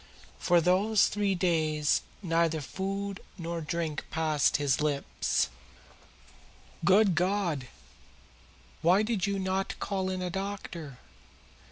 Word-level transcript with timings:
For 0.39 0.61
these 0.61 1.05
three 1.09 1.35
days 1.35 2.01
neither 2.23 2.59
food 2.59 3.19
nor 3.37 3.61
drink 3.61 3.99
has 4.05 4.09
passed 4.09 4.57
his 4.57 4.81
lips." 4.81 5.49
"Good 6.83 7.13
God! 7.13 7.67
Why 8.81 9.03
did 9.03 9.27
you 9.27 9.37
not 9.37 9.79
call 9.79 10.09
in 10.09 10.23
a 10.23 10.31
doctor?" 10.31 10.97